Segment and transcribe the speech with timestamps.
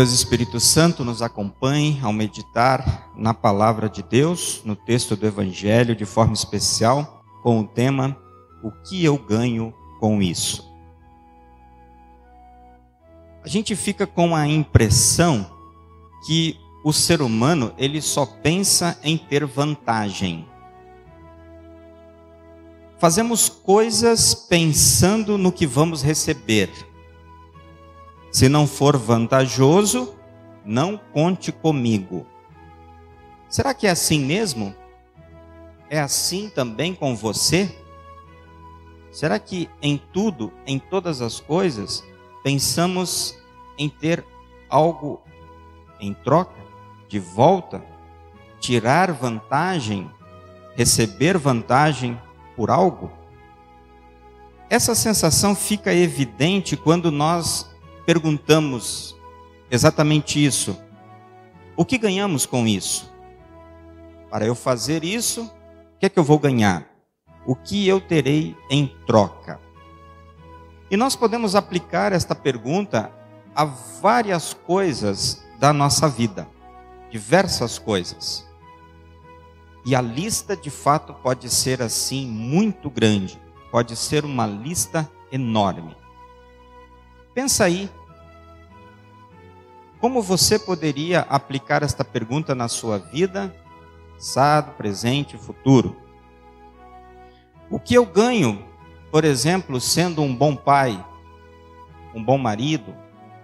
[0.00, 5.94] Deus Espírito Santo nos acompanhe ao meditar na palavra de Deus, no texto do Evangelho,
[5.94, 8.16] de forma especial, com o tema
[8.64, 10.66] O que eu ganho com isso?
[13.44, 15.44] A gente fica com a impressão
[16.26, 20.48] que o ser humano ele só pensa em ter vantagem.
[22.98, 26.70] Fazemos coisas pensando no que vamos receber
[28.30, 30.14] se não for vantajoso,
[30.64, 32.26] não conte comigo.
[33.48, 34.74] Será que é assim mesmo?
[35.88, 37.76] É assim também com você?
[39.10, 42.04] Será que em tudo, em todas as coisas,
[42.44, 43.36] pensamos
[43.76, 44.24] em ter
[44.68, 45.20] algo
[45.98, 46.60] em troca,
[47.08, 47.84] de volta,
[48.60, 50.08] tirar vantagem,
[50.76, 52.20] receber vantagem
[52.54, 53.10] por algo?
[54.68, 57.69] Essa sensação fica evidente quando nós
[58.10, 59.16] perguntamos
[59.70, 60.76] exatamente isso:
[61.76, 63.08] o que ganhamos com isso?
[64.28, 66.88] Para eu fazer isso, o que é que eu vou ganhar?
[67.46, 69.60] O que eu terei em troca?
[70.90, 73.12] E nós podemos aplicar esta pergunta
[73.54, 76.48] a várias coisas da nossa vida,
[77.12, 78.44] diversas coisas.
[79.86, 85.96] E a lista de fato pode ser assim muito grande, pode ser uma lista enorme.
[87.32, 87.88] Pensa aí
[90.00, 93.54] como você poderia aplicar esta pergunta na sua vida,
[94.14, 95.94] passado, presente e futuro?
[97.70, 98.64] O que eu ganho,
[99.10, 101.04] por exemplo, sendo um bom pai,
[102.14, 102.94] um bom marido,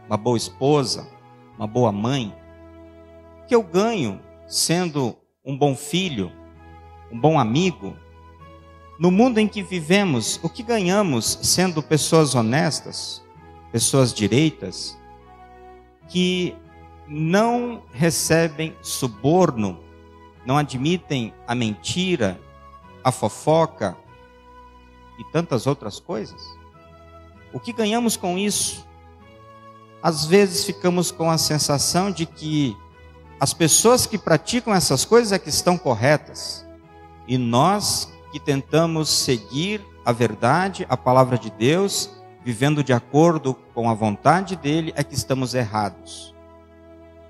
[0.07, 1.07] uma boa esposa,
[1.59, 2.35] uma boa mãe?
[3.43, 6.33] O que eu ganho sendo um bom filho,
[7.13, 7.95] um bom amigo?
[8.99, 13.23] No mundo em que vivemos, o que ganhamos sendo pessoas honestas,
[13.71, 14.99] pessoas direitas,
[16.09, 16.57] que
[17.09, 19.79] não recebem suborno,
[20.45, 22.41] não admitem a mentira,
[23.03, 23.97] a fofoca
[25.19, 26.57] e tantas outras coisas?
[27.53, 28.87] O que ganhamos com isso?
[30.03, 32.77] Às vezes ficamos com a sensação de que
[33.41, 36.67] as pessoas que praticam essas coisas é que estão corretas
[37.29, 42.11] e nós que tentamos seguir a verdade, a palavra de Deus,
[42.47, 46.33] vivendo de acordo com a vontade dele, é que estamos errados.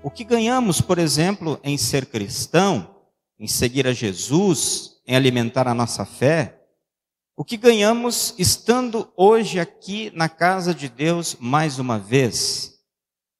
[0.03, 2.95] O que ganhamos, por exemplo, em ser cristão,
[3.39, 6.61] em seguir a Jesus, em alimentar a nossa fé,
[7.35, 12.79] o que ganhamos estando hoje aqui na casa de Deus mais uma vez,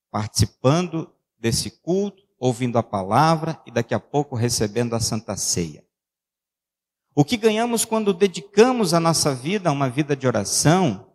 [0.09, 5.86] participando desse culto, ouvindo a palavra e daqui a pouco recebendo a Santa Ceia.
[7.14, 11.06] O que ganhamos quando dedicamos a nossa vida a uma vida de oração,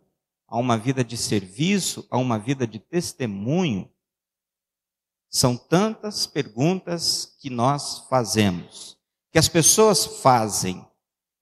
[0.53, 3.89] a uma vida de serviço, a uma vida de testemunho?
[5.27, 8.95] São tantas perguntas que nós fazemos,
[9.31, 10.85] que as pessoas fazem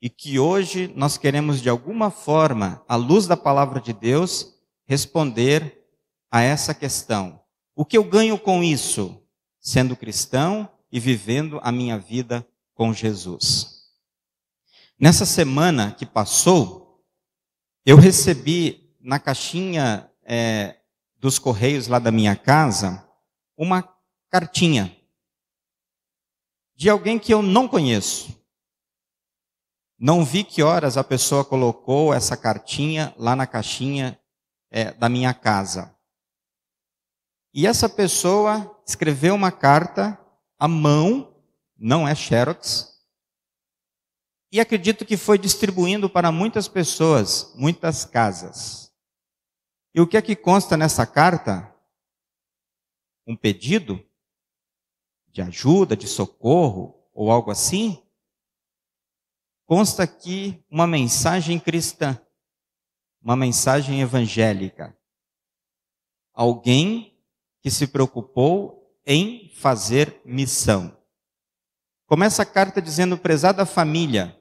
[0.02, 4.54] e que hoje nós queremos de alguma forma, à luz da palavra de Deus,
[4.86, 5.86] responder
[6.32, 7.44] a essa questão.
[7.76, 9.22] O que eu ganho com isso,
[9.60, 13.90] sendo cristão e vivendo a minha vida com Jesus?
[14.98, 17.04] Nessa semana que passou,
[17.86, 20.78] eu recebi na caixinha é,
[21.18, 23.08] dos correios lá da minha casa
[23.58, 23.88] uma
[24.30, 24.96] cartinha
[26.76, 28.36] de alguém que eu não conheço.
[30.00, 34.20] Não vi que horas a pessoa colocou essa cartinha lá na caixinha
[34.72, 35.96] é, da minha casa.
[37.54, 40.20] E essa pessoa escreveu uma carta
[40.58, 41.36] à mão,
[41.78, 42.92] não é Xerox,
[44.52, 48.91] e acredito que foi distribuindo para muitas pessoas, muitas casas.
[49.94, 51.74] E o que é que consta nessa carta?
[53.28, 54.04] Um pedido
[55.28, 58.02] de ajuda, de socorro ou algo assim?
[59.66, 62.20] Consta aqui uma mensagem cristã,
[63.22, 64.98] uma mensagem evangélica.
[66.34, 67.18] Alguém
[67.62, 70.98] que se preocupou em fazer missão.
[72.06, 74.38] Começa a carta dizendo: prezada família.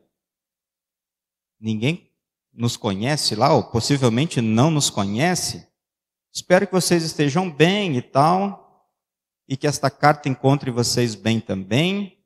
[1.58, 2.10] Ninguém
[2.52, 5.67] nos conhece lá, ou possivelmente não nos conhece,
[6.32, 8.88] espero que vocês estejam bem e tal,
[9.49, 12.19] e que esta carta encontre vocês bem também.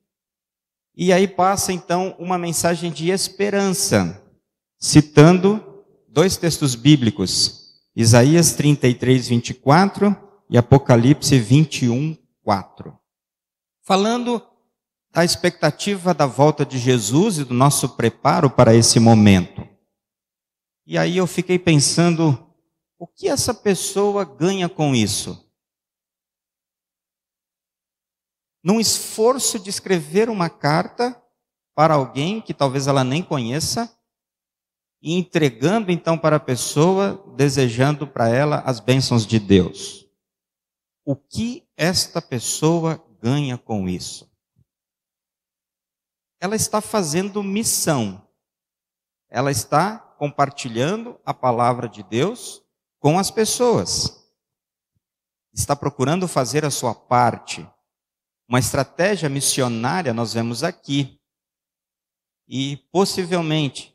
[0.96, 4.22] E aí passa então uma mensagem de esperança,
[4.78, 10.16] citando dois textos bíblicos, Isaías 33, 24
[10.50, 12.96] e Apocalipse 21, 4.
[13.82, 14.42] Falando
[15.12, 19.73] da expectativa da volta de Jesus e do nosso preparo para esse momento.
[20.86, 22.52] E aí eu fiquei pensando,
[22.98, 25.44] o que essa pessoa ganha com isso?
[28.64, 31.22] num esforço de escrever uma carta
[31.74, 33.94] para alguém que talvez ela nem conheça,
[35.02, 40.08] e entregando então para a pessoa, desejando para ela as bênçãos de Deus.
[41.04, 44.32] O que esta pessoa ganha com isso?
[46.40, 48.26] Ela está fazendo missão.
[49.28, 52.62] Ela está compartilhando a palavra de Deus
[52.98, 54.24] com as pessoas.
[55.52, 57.68] Está procurando fazer a sua parte.
[58.48, 61.20] Uma estratégia missionária nós vemos aqui.
[62.48, 63.94] E possivelmente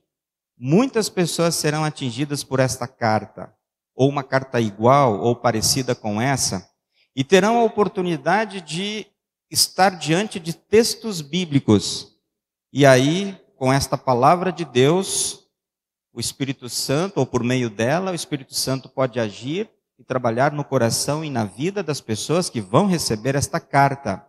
[0.58, 3.56] muitas pessoas serão atingidas por esta carta,
[3.96, 6.70] ou uma carta igual ou parecida com essa,
[7.16, 9.08] e terão a oportunidade de
[9.50, 12.18] estar diante de textos bíblicos.
[12.72, 15.49] E aí, com esta palavra de Deus,
[16.12, 20.64] o Espírito Santo, ou por meio dela, o Espírito Santo pode agir e trabalhar no
[20.64, 24.26] coração e na vida das pessoas que vão receber esta carta.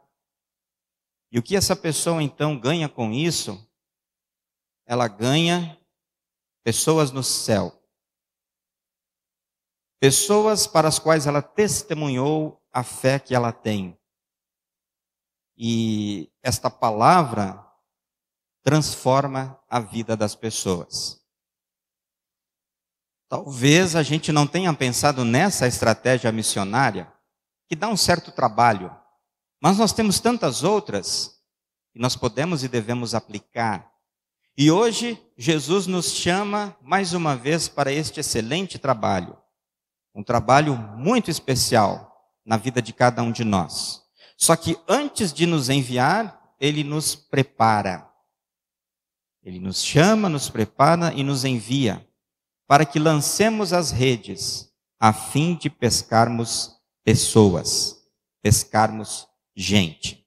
[1.31, 3.67] E o que essa pessoa então ganha com isso?
[4.85, 5.79] Ela ganha
[6.65, 7.73] pessoas no céu.
[10.01, 13.97] Pessoas para as quais ela testemunhou a fé que ela tem.
[15.57, 17.65] E esta palavra
[18.63, 21.20] transforma a vida das pessoas.
[23.31, 27.11] Talvez a gente não tenha pensado nessa estratégia missionária,
[27.67, 28.95] que dá um certo trabalho,
[29.63, 31.41] mas nós temos tantas outras
[31.95, 33.91] que nós podemos e devemos aplicar
[34.57, 39.35] e hoje Jesus nos chama mais uma vez para este excelente trabalho,
[40.15, 44.03] um trabalho muito especial na vida de cada um de nós.
[44.37, 48.07] Só que antes de nos enviar, ele nos prepara.
[49.43, 52.07] Ele nos chama, nos prepara e nos envia
[52.71, 58.09] para que lancemos as redes a fim de pescarmos pessoas,
[58.41, 59.27] pescarmos
[59.57, 60.25] gente.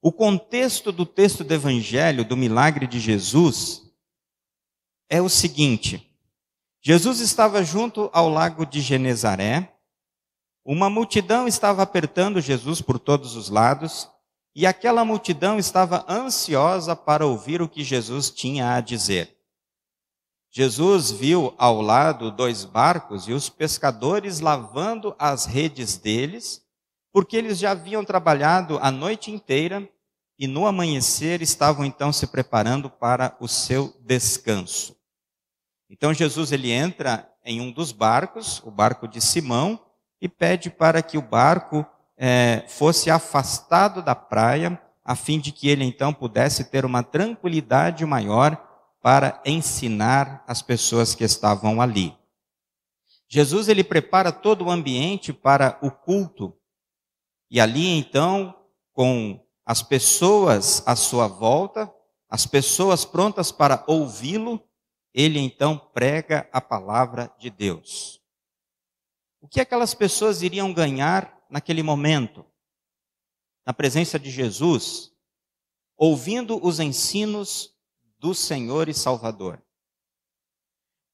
[0.00, 3.82] O contexto do texto do Evangelho, do milagre de Jesus,
[5.10, 6.08] é o seguinte:
[6.80, 9.76] Jesus estava junto ao lago de Genezaré,
[10.64, 14.08] uma multidão estava apertando Jesus por todos os lados,
[14.54, 19.37] e aquela multidão estava ansiosa para ouvir o que Jesus tinha a dizer.
[20.50, 26.66] Jesus viu ao lado dois barcos e os pescadores lavando as redes deles
[27.12, 29.88] porque eles já haviam trabalhado a noite inteira
[30.38, 34.96] e no amanhecer estavam então se preparando para o seu descanso.
[35.90, 39.80] Então Jesus ele entra em um dos barcos, o barco de Simão,
[40.20, 41.84] e pede para que o barco
[42.16, 48.04] é, fosse afastado da praia, a fim de que ele então pudesse ter uma tranquilidade
[48.04, 48.67] maior
[49.08, 52.14] para ensinar as pessoas que estavam ali.
[53.26, 56.54] Jesus ele prepara todo o ambiente para o culto
[57.50, 58.54] e ali então,
[58.92, 61.90] com as pessoas à sua volta,
[62.28, 64.62] as pessoas prontas para ouvi-lo,
[65.14, 68.20] ele então prega a palavra de Deus.
[69.40, 72.44] O que aquelas pessoas iriam ganhar naquele momento?
[73.66, 75.10] Na presença de Jesus,
[75.96, 77.77] ouvindo os ensinos
[78.18, 79.62] do Senhor e Salvador.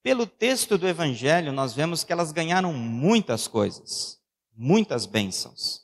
[0.03, 4.21] Pelo texto do Evangelho, nós vemos que elas ganharam muitas coisas,
[4.55, 5.83] muitas bênçãos.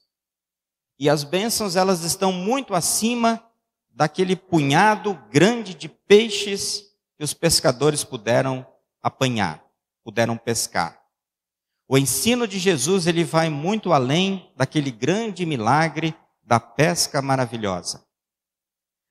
[0.99, 3.43] E as bênçãos, elas estão muito acima
[3.89, 6.85] daquele punhado grande de peixes
[7.17, 8.67] que os pescadores puderam
[9.03, 9.65] apanhar,
[10.05, 11.00] puderam pescar.
[11.89, 18.07] O ensino de Jesus, ele vai muito além daquele grande milagre da pesca maravilhosa.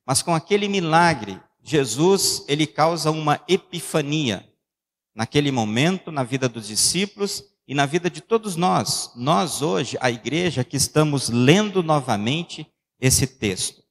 [0.06, 4.48] Mas com aquele milagre, Jesus, ele causa uma epifania
[5.13, 9.12] naquele momento na vida dos discípulos e na vida de todos nós.
[9.16, 12.66] Nós hoje, a igreja, que estamos lendo novamente
[13.00, 13.84] esse texto.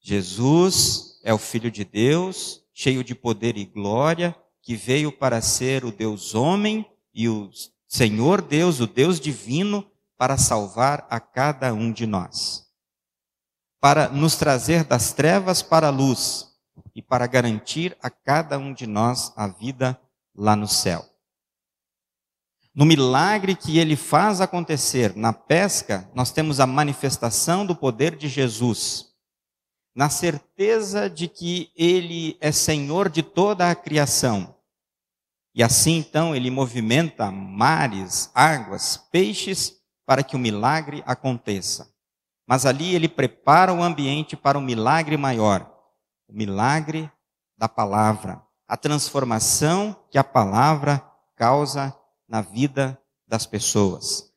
[0.00, 5.84] Jesus é o Filho de Deus, cheio de poder e glória, que veio para ser
[5.84, 7.50] o Deus homem e o
[7.86, 12.66] Senhor Deus, o Deus divino, para salvar a cada um de nós.
[13.78, 16.49] Para nos trazer das trevas para a luz
[17.00, 19.98] e para garantir a cada um de nós a vida
[20.36, 21.02] lá no céu.
[22.74, 28.28] No milagre que ele faz acontecer na pesca, nós temos a manifestação do poder de
[28.28, 29.14] Jesus.
[29.96, 34.54] Na certeza de que ele é senhor de toda a criação.
[35.54, 41.90] E assim então ele movimenta mares, águas, peixes para que o milagre aconteça.
[42.46, 45.69] Mas ali ele prepara o ambiente para um milagre maior,
[46.30, 47.10] o milagre
[47.58, 51.94] da palavra, a transformação que a palavra causa
[52.28, 54.32] na vida das pessoas.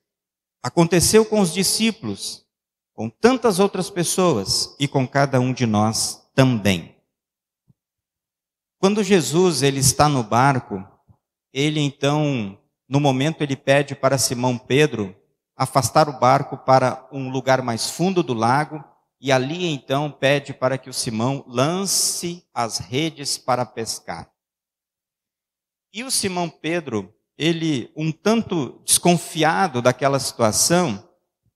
[0.61, 2.41] Aconteceu com os discípulos.
[2.95, 6.95] com tantas outras pessoas e com cada um de nós também.
[8.77, 10.87] Quando Jesus ele está no barco,
[11.51, 12.55] ele então,
[12.87, 15.15] no momento ele pede para Simão Pedro
[15.55, 18.83] afastar o barco para um lugar mais fundo do lago
[19.23, 24.29] e ali então pede para que o Simão lance as redes para pescar.
[25.93, 31.09] E o Simão Pedro, ele um tanto desconfiado daquela situação,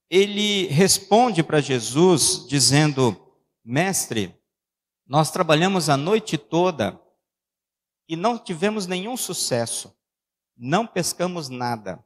[0.08, 3.14] ele responde para Jesus dizendo:
[3.62, 4.34] Mestre,
[5.06, 6.98] nós trabalhamos a noite toda
[8.08, 9.94] e não tivemos nenhum sucesso,
[10.56, 12.02] não pescamos nada.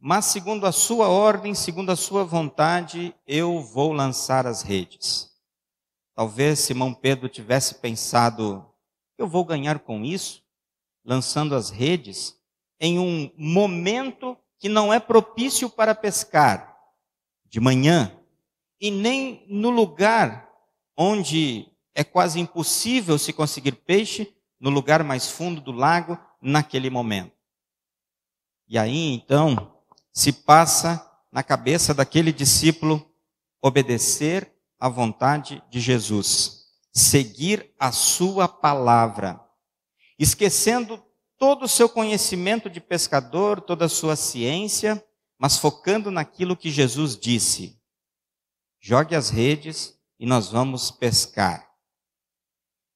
[0.00, 5.28] Mas, segundo a sua ordem, segundo a sua vontade, eu vou lançar as redes.
[6.14, 8.64] Talvez Simão Pedro tivesse pensado:
[9.18, 10.44] eu vou ganhar com isso,
[11.04, 12.38] lançando as redes,
[12.78, 16.78] em um momento que não é propício para pescar,
[17.44, 18.16] de manhã,
[18.80, 20.48] e nem no lugar
[20.96, 27.32] onde é quase impossível se conseguir peixe, no lugar mais fundo do lago, naquele momento.
[28.68, 29.77] E aí então
[30.18, 33.08] se passa na cabeça daquele discípulo
[33.62, 39.40] obedecer à vontade de Jesus, seguir a sua palavra,
[40.18, 41.00] esquecendo
[41.38, 45.00] todo o seu conhecimento de pescador, toda a sua ciência,
[45.38, 47.80] mas focando naquilo que Jesus disse:
[48.80, 51.70] jogue as redes e nós vamos pescar.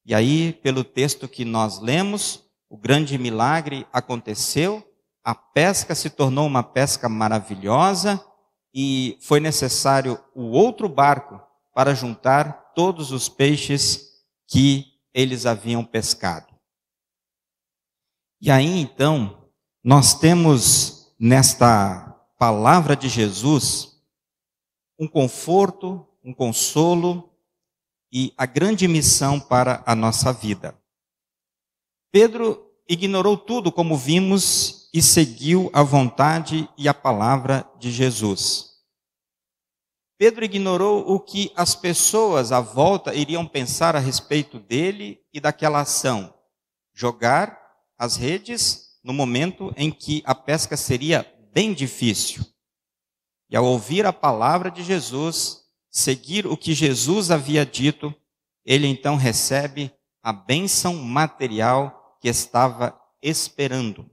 [0.05, 4.92] E aí, pelo texto que nós lemos, o grande milagre aconteceu,
[5.25, 8.25] a pesca se tornou uma pesca maravilhosa
[8.75, 11.41] e foi necessário o outro barco
[11.75, 14.11] para juntar todos os peixes
[14.49, 16.53] que eles haviam pescado.
[18.41, 19.49] E aí então,
[19.85, 24.03] nós temos nesta palavra de Jesus
[24.99, 27.31] um conforto, um consolo
[28.13, 30.77] e a grande missão para a nossa vida.
[32.11, 38.73] Pedro ignorou tudo, como vimos, e seguiu a vontade e a palavra de Jesus.
[40.19, 45.81] Pedro ignorou o que as pessoas à volta iriam pensar a respeito dele e daquela
[45.81, 46.33] ação:
[46.95, 47.59] jogar
[47.99, 52.45] as redes no momento em que a pesca seria bem difícil.
[53.51, 58.15] E ao ouvir a palavra de Jesus, seguir o que Jesus havia dito,
[58.65, 64.09] ele então recebe a bênção material que estava esperando.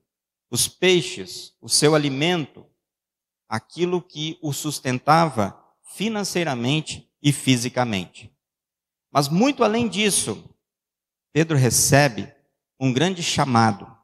[0.49, 2.65] Os peixes, o seu alimento,
[3.47, 5.59] aquilo que o sustentava
[5.95, 8.35] financeiramente e fisicamente.
[9.11, 10.55] Mas muito além disso,
[11.31, 12.33] Pedro recebe
[12.79, 13.99] um grande chamado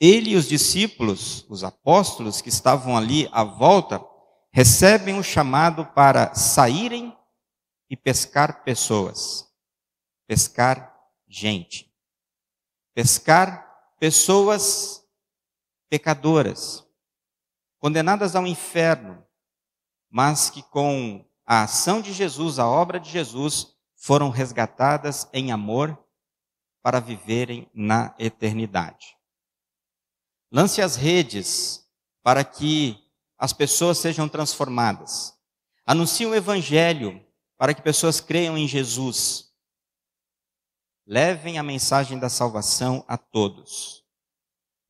[0.00, 4.04] ele e os discípulos, os apóstolos que estavam ali à volta,
[4.52, 7.16] recebem o chamado para saírem
[7.88, 9.46] e pescar pessoas,
[10.26, 10.94] pescar
[11.28, 11.92] gente,
[12.94, 13.66] pescar
[13.98, 15.03] pessoas
[15.88, 16.86] pecadoras,
[17.78, 19.24] condenadas ao inferno,
[20.10, 25.98] mas que com a ação de Jesus, a obra de Jesus, foram resgatadas em amor
[26.82, 29.16] para viverem na eternidade.
[30.52, 31.88] Lance as redes
[32.22, 33.02] para que
[33.38, 35.34] as pessoas sejam transformadas.
[35.86, 37.24] Anuncie o evangelho
[37.56, 39.52] para que pessoas creiam em Jesus.
[41.06, 44.03] Levem a mensagem da salvação a todos.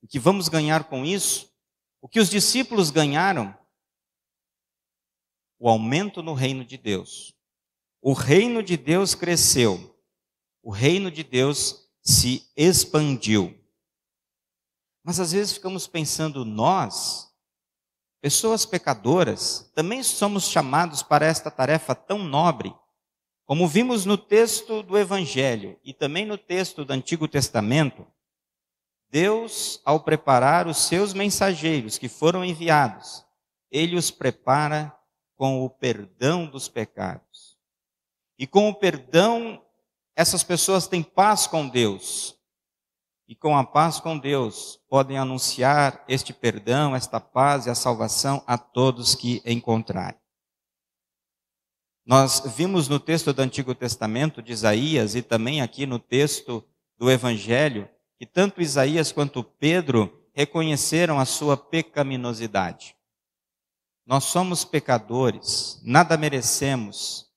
[0.05, 1.51] O que vamos ganhar com isso?
[1.99, 3.57] O que os discípulos ganharam?
[5.57, 7.33] O aumento no reino de Deus.
[7.99, 9.99] O reino de Deus cresceu.
[10.61, 13.59] O reino de Deus se expandiu.
[15.03, 17.33] Mas às vezes ficamos pensando, nós,
[18.21, 22.71] pessoas pecadoras, também somos chamados para esta tarefa tão nobre.
[23.43, 28.05] Como vimos no texto do Evangelho e também no texto do Antigo Testamento,
[29.15, 33.25] Deus, ao preparar os seus mensageiros que foram enviados,
[33.71, 34.93] ele os prepara
[35.37, 37.57] com o perdão dos pecados.
[38.37, 39.63] E com o perdão,
[40.17, 42.37] essas pessoas têm paz com Deus,
[43.25, 48.43] e com a paz com Deus podem anunciar este perdão, esta paz e a salvação
[48.45, 50.19] a todos que encontrarem.
[52.05, 56.61] Nós vimos no texto do Antigo Testamento de Isaías e também aqui no texto
[56.97, 57.89] do Evangelho
[58.25, 62.95] que tanto Isaías quanto Pedro reconheceram a sua pecaminosidade.
[64.03, 67.27] Nós somos pecadores, nada merecemos.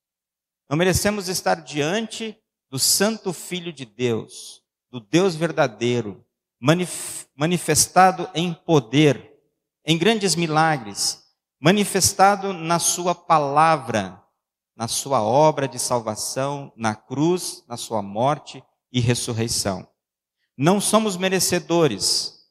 [0.68, 2.34] Não merecemos estar diante
[2.70, 6.24] do Santo Filho de Deus, do Deus verdadeiro,
[7.36, 9.30] manifestado em poder,
[9.84, 11.22] em grandes milagres,
[11.60, 14.22] manifestado na Sua palavra,
[14.74, 19.86] na Sua obra de salvação, na cruz, na Sua morte e ressurreição.
[20.60, 22.44] Não somos merecedores,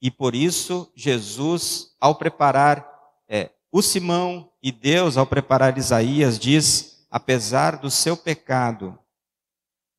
[0.00, 2.88] e por isso Jesus, ao preparar
[3.28, 8.96] é, o Simão e Deus, ao preparar Isaías, diz: apesar do seu pecado,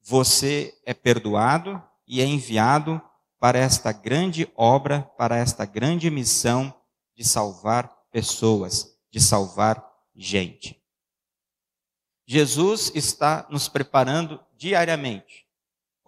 [0.01, 3.01] você é perdoado e é enviado
[3.37, 6.73] para esta grande obra, para esta grande missão
[7.13, 9.85] de salvar pessoas, de salvar
[10.15, 10.81] gente.
[12.25, 15.45] Jesus está nos preparando diariamente,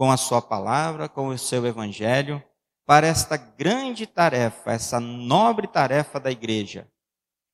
[0.02, 2.44] com a Sua palavra, com o seu Evangelho,
[2.88, 6.92] para esta grande tarefa, essa nobre tarefa da igreja,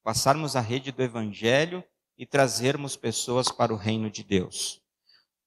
[0.01, 1.83] passarmos a rede do Evangelho
[2.17, 4.81] e trazermos pessoas para o reino de Deus.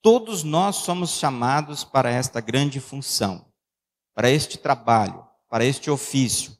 [0.02, 3.50] Todos nós somos chamados para esta grande função,
[4.14, 6.54] para este trabalho, para este ofício,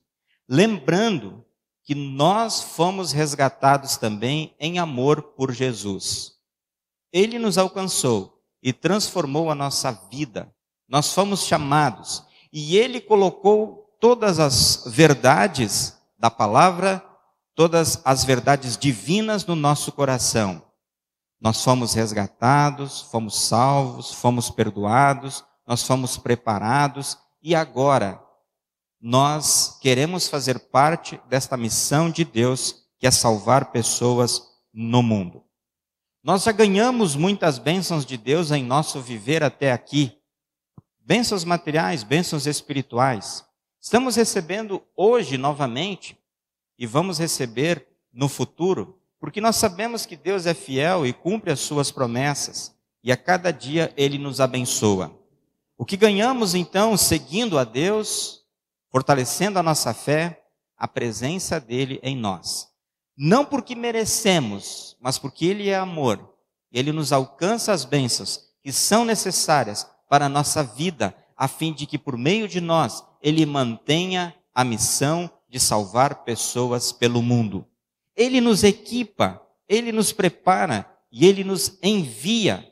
[0.49, 1.45] lembrando
[1.85, 6.39] que nós fomos resgatados também em amor por Jesus.
[7.13, 10.53] Ele nos alcançou e transformou a nossa vida.
[10.89, 17.05] Nós fomos chamados e ele colocou todas as verdades da palavra,
[17.55, 20.63] todas as verdades divinas no nosso coração.
[21.41, 28.21] Nós fomos resgatados, fomos salvos, fomos perdoados, nós fomos preparados e agora
[29.01, 34.43] nós queremos fazer parte desta missão de Deus, que é salvar pessoas
[34.75, 35.43] no mundo.
[36.23, 40.19] Nós já ganhamos muitas bênçãos de Deus em nosso viver até aqui.
[41.01, 43.43] Bênçãos materiais, bênçãos espirituais.
[43.81, 46.19] Estamos recebendo hoje novamente
[46.79, 51.61] e vamos receber no futuro, porque nós sabemos que Deus é fiel e cumpre as
[51.61, 55.19] suas promessas, e a cada dia ele nos abençoa.
[55.79, 58.45] O que ganhamos então seguindo a Deus
[58.91, 60.45] fortalecendo a nossa fé,
[60.77, 62.70] a presença dele em nós.
[63.23, 66.35] Não porque merecemos, mas porque ele é amor.
[66.73, 71.85] Ele nos alcança as bênçãos que são necessárias para a nossa vida, a fim de
[71.85, 77.67] que por meio de nós ele mantenha a missão de salvar pessoas pelo mundo.
[78.17, 82.67] Ele nos equipa, ele nos prepara e ele nos envia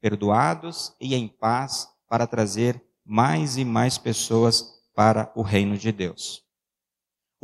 [0.00, 6.44] perdoados e em paz para trazer mais e mais pessoas para o reino de Deus.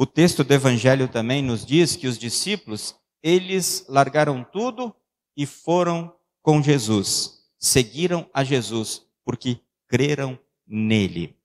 [0.01, 4.95] O texto do evangelho também nos diz que os discípulos, eles largaram tudo
[5.37, 11.37] e foram com Jesus, seguiram a Jesus porque creram nele.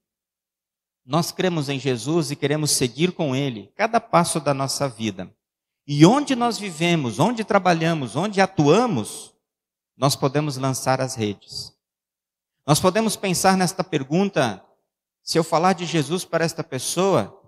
[1.03, 5.35] Nós cremos em Jesus e queremos seguir com ele cada passo da nossa vida.
[5.87, 9.33] E onde nós vivemos, onde trabalhamos, onde atuamos,
[9.97, 11.75] nós podemos lançar as redes.
[12.67, 14.63] Nós podemos pensar nesta pergunta
[15.23, 17.42] se eu falar de Jesus para esta pessoa,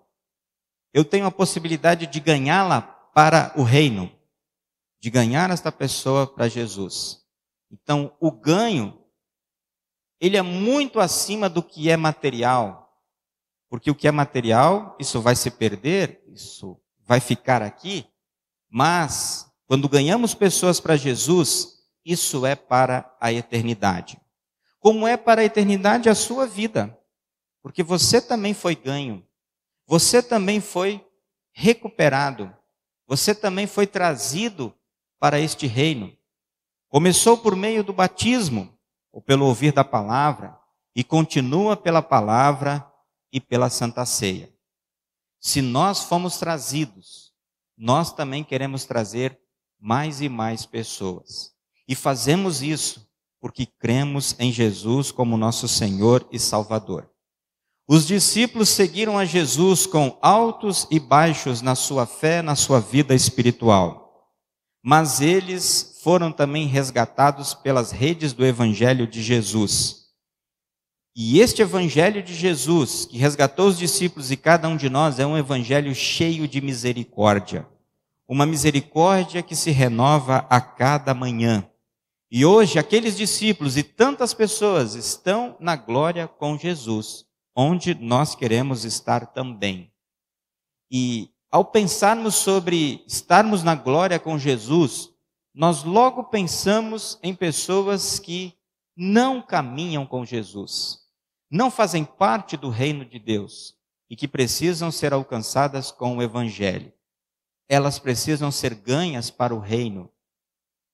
[0.96, 2.82] eu tenho a possibilidade de ganhá-la
[3.14, 4.10] para o reino,
[4.98, 7.22] de ganhar esta pessoa para Jesus.
[7.70, 8.98] Então, o ganho,
[10.22, 12.98] ele é muito acima do que é material.
[13.70, 18.08] Porque o que é material, isso vai se perder, isso vai ficar aqui.
[18.70, 21.74] Mas, quando ganhamos pessoas para Jesus,
[22.06, 24.18] isso é para a eternidade.
[24.80, 26.98] Como é para a eternidade a sua vida.
[27.62, 29.28] Porque você também foi ganho.
[29.88, 31.06] Você também foi
[31.52, 32.54] recuperado.
[33.08, 34.74] Você também foi trazido
[35.20, 36.16] para este reino.
[36.90, 38.78] Começou por meio do batismo,
[39.12, 40.58] ou pelo ouvir da palavra,
[40.96, 42.86] e continua pela palavra
[43.32, 44.54] e pela santa ceia.
[45.40, 47.34] Se nós fomos trazidos,
[47.78, 49.40] nós também queremos trazer
[49.80, 51.54] mais e mais pessoas.
[51.88, 53.08] E fazemos isso
[53.40, 57.10] porque cremos em Jesus como nosso Senhor e Salvador.
[57.88, 63.14] Os discípulos seguiram a Jesus com altos e baixos na sua fé, na sua vida
[63.14, 64.32] espiritual.
[64.84, 70.06] Mas eles foram também resgatados pelas redes do Evangelho de Jesus.
[71.16, 75.26] E este Evangelho de Jesus, que resgatou os discípulos e cada um de nós, é
[75.26, 77.68] um Evangelho cheio de misericórdia.
[78.28, 81.70] Uma misericórdia que se renova a cada manhã.
[82.32, 87.25] E hoje, aqueles discípulos e tantas pessoas estão na glória com Jesus
[87.56, 89.92] onde nós queremos estar também.
[90.92, 95.10] E ao pensarmos sobre estarmos na glória com Jesus,
[95.54, 98.54] nós logo pensamos em pessoas que
[98.96, 101.00] não caminham com Jesus,
[101.50, 103.74] não fazem parte do reino de Deus
[104.10, 106.92] e que precisam ser alcançadas com o Evangelho.
[107.70, 110.12] Elas precisam ser ganhas para o reino.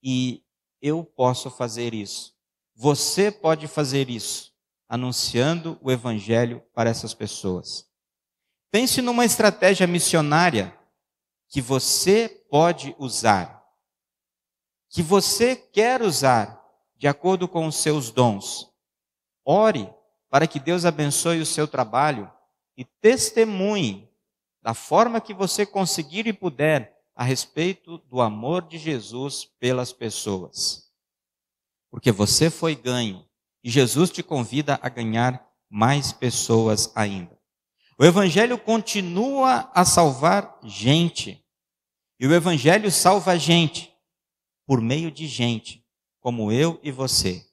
[0.02, 0.44] E
[0.82, 2.34] eu posso fazer isso.
[2.74, 4.51] Você pode fazer isso
[4.92, 7.90] anunciando o evangelho para essas pessoas.
[8.70, 10.78] Pense numa estratégia missionária.
[11.48, 13.62] que você pode usar,
[14.90, 18.72] que você quer usar de acordo com os seus dons.
[19.44, 19.94] Ore
[20.30, 22.32] para que Deus abençoe o seu trabalho
[22.78, 24.10] e testemunhe
[24.62, 30.90] da forma que você conseguir e puder a respeito do amor de Jesus pelas pessoas.
[31.90, 33.26] Porque você foi ganho
[33.64, 37.40] e Jesus te convida a ganhar mais pessoas ainda.
[37.98, 41.46] O Evangelho continua a salvar gente.
[42.20, 43.96] E o Evangelho salva gente
[44.66, 45.86] por meio de gente,
[46.20, 47.46] como eu e você.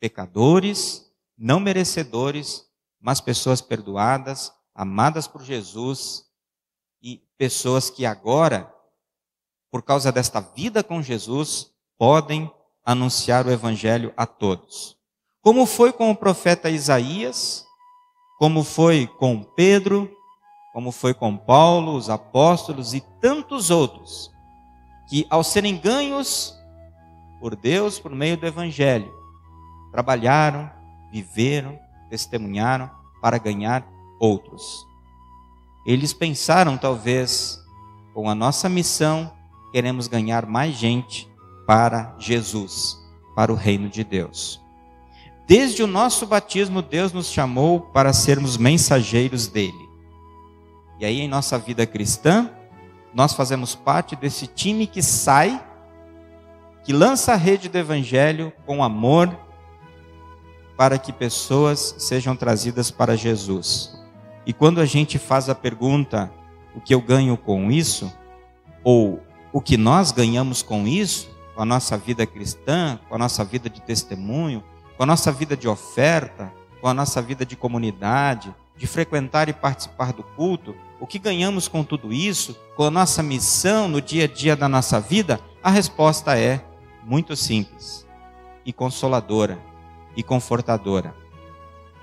[0.00, 2.68] Pecadores, não merecedores,
[3.00, 6.24] mas pessoas perdoadas, amadas por Jesus
[7.02, 8.72] e pessoas que agora,
[9.70, 12.52] por causa desta vida com Jesus, podem
[12.84, 14.93] anunciar o Evangelho a todos.
[15.44, 17.66] Como foi com o profeta Isaías,
[18.38, 20.10] como foi com Pedro,
[20.72, 24.32] como foi com Paulo, os apóstolos e tantos outros,
[25.06, 26.58] que ao serem ganhos
[27.40, 29.12] por Deus por meio do Evangelho,
[29.92, 30.70] trabalharam,
[31.12, 31.78] viveram,
[32.08, 33.86] testemunharam para ganhar
[34.18, 34.86] outros.
[35.84, 37.62] Eles pensaram, talvez,
[38.14, 39.30] com a nossa missão,
[39.72, 41.30] queremos ganhar mais gente
[41.66, 42.96] para Jesus,
[43.36, 44.63] para o reino de Deus.
[45.46, 49.88] Desde o nosso batismo, Deus nos chamou para sermos mensageiros dele.
[50.98, 52.50] E aí, em nossa vida cristã,
[53.12, 55.62] nós fazemos parte desse time que sai,
[56.82, 59.38] que lança a rede do evangelho com amor,
[60.76, 64.02] para que pessoas sejam trazidas para Jesus.
[64.46, 66.32] E quando a gente faz a pergunta,
[66.74, 68.12] o que eu ganho com isso?
[68.82, 71.30] Ou o que nós ganhamos com isso?
[71.54, 74.64] Com a nossa vida cristã, com a nossa vida de testemunho,
[74.96, 79.52] com a nossa vida de oferta, com a nossa vida de comunidade, de frequentar e
[79.52, 84.24] participar do culto, o que ganhamos com tudo isso, com a nossa missão no dia
[84.24, 85.40] a dia da nossa vida?
[85.62, 86.64] A resposta é
[87.02, 88.06] muito simples
[88.64, 89.58] e consoladora
[90.16, 91.14] e confortadora.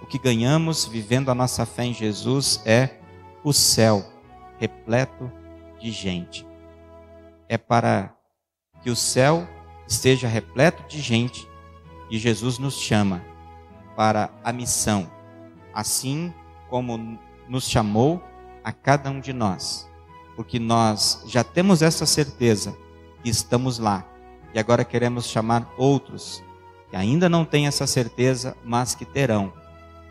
[0.01, 2.97] O que ganhamos vivendo a nossa fé em Jesus é
[3.43, 4.05] o céu
[4.59, 5.31] repleto
[5.79, 6.45] de gente.
[7.47, 8.13] É para
[8.83, 9.47] que o céu
[9.87, 11.47] esteja repleto de gente
[12.11, 13.23] e Jesus nos chama
[13.95, 15.09] para a missão,
[15.73, 16.33] assim
[16.69, 18.21] como nos chamou
[18.63, 19.89] a cada um de nós,
[20.35, 22.77] porque nós já temos essa certeza
[23.23, 24.05] que estamos lá
[24.53, 26.43] e agora queremos chamar outros
[26.89, 29.53] que ainda não têm essa certeza, mas que terão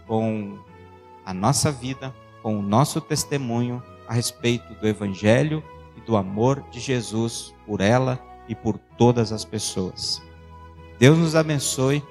[0.06, 0.58] com
[1.26, 5.62] a nossa vida, com o nosso testemunho a respeito do Evangelho
[5.94, 10.29] e do amor de Jesus por ela e por todas as pessoas.
[11.00, 12.04] Deus nos abençoe,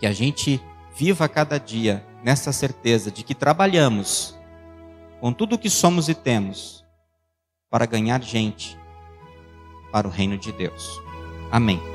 [0.00, 0.58] que a gente
[0.96, 4.34] viva cada dia nessa certeza de que trabalhamos
[5.20, 6.82] com tudo o que somos e temos
[7.68, 8.78] para ganhar gente
[9.92, 10.98] para o reino de Deus.
[11.50, 11.93] Amém.